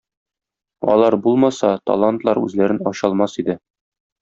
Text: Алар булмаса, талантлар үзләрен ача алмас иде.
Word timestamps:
Алар 0.93 1.17
булмаса, 1.25 1.69
талантлар 1.91 2.43
үзләрен 2.47 2.81
ача 2.95 3.07
алмас 3.13 3.39
иде. 3.45 3.59